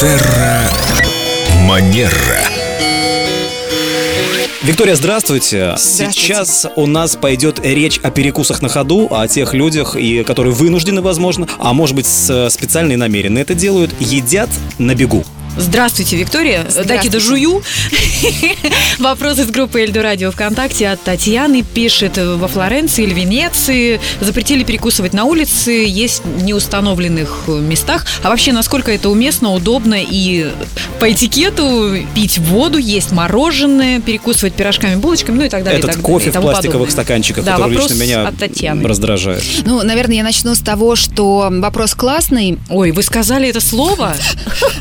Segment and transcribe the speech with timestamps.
[0.00, 0.62] Терра
[1.66, 2.10] Манера.
[4.62, 5.74] Виктория, здравствуйте.
[5.76, 6.12] Здравствуйте.
[6.12, 11.02] Сейчас у нас пойдет речь о перекусах на ходу, о тех людях, и, которые вынуждены,
[11.02, 14.48] возможно, а может быть, с- специально и намеренно это делают, едят
[14.78, 15.24] на бегу.
[15.64, 16.64] Здравствуйте, Виктория.
[16.86, 17.62] Дайте дожую.
[18.98, 25.12] Вопрос из группы Эльду Радио ВКонтакте от Татьяны пишет во Флоренции или Венеции запретили перекусывать
[25.12, 28.06] на улице, есть в неустановленных местах.
[28.22, 30.50] А вообще, насколько это уместно, удобно и
[30.98, 35.80] по этикету пить воду, есть мороженое, перекусывать пирожками, булочками, ну и так далее.
[35.80, 36.90] и Этот так кофе далее, и в пластиковых подобное.
[36.92, 38.88] стаканчиках, Да, который вопрос лично меня от Татьяны.
[38.88, 39.42] раздражает.
[39.66, 44.14] Ну, наверное, я начну с того, что вопрос классный, Ой, вы сказали это слово?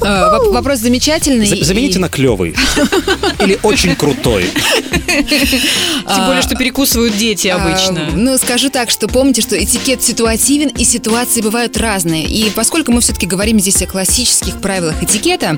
[0.01, 1.47] э, воп- вопрос замечательный.
[1.47, 2.53] За- Замените и- на клевый.
[3.39, 4.45] Или очень крутой.
[5.23, 8.09] Тем более, что перекусывают дети А, обычно.
[8.13, 12.25] Ну, скажу так, что помните, что этикет ситуативен, и ситуации бывают разные.
[12.25, 15.57] И поскольку мы все-таки говорим здесь о классических правилах этикета,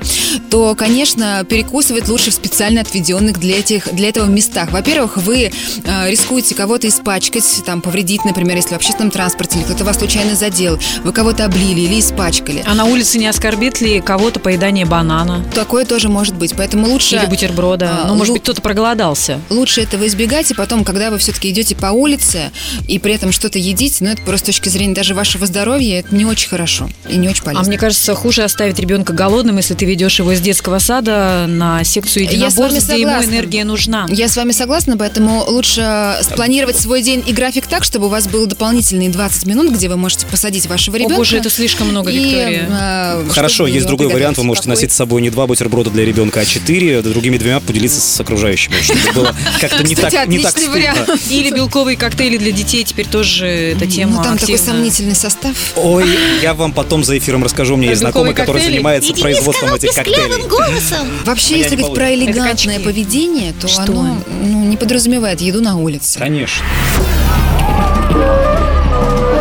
[0.50, 4.70] то, конечно, перекусывать лучше в специально отведенных для, этих, для этого местах.
[4.72, 5.50] Во-первых, вы
[5.84, 10.34] э, рискуете кого-то испачкать, там, повредить, например, если в общественном транспорте, или кто-то вас случайно
[10.34, 12.62] задел, вы кого-то облили или испачкали.
[12.66, 17.16] А на улице не оскорбит ли кого-то поедание банана Такое тоже может быть, поэтому лучше...
[17.16, 17.90] или бутерброда?
[18.04, 19.40] а, ну, может лу- быть, кто-то проголодался.
[19.52, 22.50] Лучше этого избегать, и потом, когда вы все-таки идете по улице
[22.88, 26.14] и при этом что-то едите, ну, это просто с точки зрения даже вашего здоровья, это
[26.14, 27.68] не очень хорошо и не очень А полезно.
[27.68, 32.24] мне кажется, хуже оставить ребенка голодным, если ты ведешь его из детского сада на секцию
[32.24, 33.30] Я с вами единоборств, где ему согласна.
[33.30, 34.06] энергия нужна.
[34.10, 38.26] Я с вами согласна, поэтому лучше спланировать свой день и график так, чтобы у вас
[38.28, 41.16] было дополнительные 20 минут, где вы можете посадить вашего О ребенка.
[41.16, 42.68] боже, это слишком много, и, Виктория.
[42.70, 44.38] э, Хорошо, есть другой вариант.
[44.38, 47.60] Вы можете какой- носить с собой не два бутерброда для ребенка, а четыре, другими двумя
[47.60, 48.74] поделиться с окружающими.
[48.82, 50.92] Чтобы было как-то не Кстати, так не так отличный стыдно.
[51.04, 51.20] вариант.
[51.30, 54.72] Или белковые коктейли для детей теперь тоже эта тема Ну, там такой активна.
[54.74, 55.54] сомнительный состав.
[55.76, 56.06] Ой,
[56.42, 57.74] я вам потом за эфиром расскажу.
[57.74, 58.72] У меня есть знакомый, который коктейли?
[58.76, 60.44] занимается производством этих коктейлей.
[61.24, 63.82] Вообще, меня если говорить про элегантное поведение, то Что?
[63.82, 66.18] оно ну, не подразумевает еду на улице.
[66.18, 66.64] Конечно.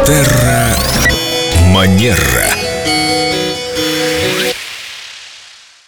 [0.05, 0.75] Терра
[1.67, 2.47] Манера.